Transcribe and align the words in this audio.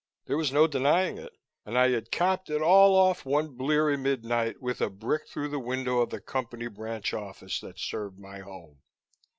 There 0.25 0.35
was 0.35 0.51
no 0.51 0.65
denying 0.65 1.19
it. 1.19 1.33
And 1.63 1.77
I 1.77 1.91
had 1.91 2.09
capped 2.09 2.49
it 2.49 2.59
all 2.59 2.95
off 2.95 3.23
one 3.23 3.49
bleary 3.49 3.97
midnight, 3.97 4.59
with 4.59 4.81
a 4.81 4.89
brick 4.89 5.27
through 5.27 5.49
the 5.49 5.59
window 5.59 5.99
of 5.99 6.09
the 6.09 6.19
Company 6.19 6.67
branch 6.69 7.13
office 7.13 7.59
that 7.59 7.77
served 7.77 8.17
my 8.17 8.39
home. 8.39 8.79